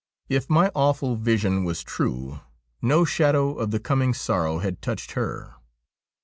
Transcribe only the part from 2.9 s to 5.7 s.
shadow of the coming sorrow had touched her.